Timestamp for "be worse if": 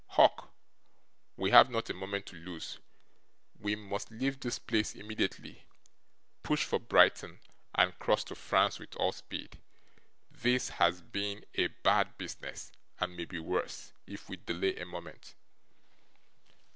13.25-14.27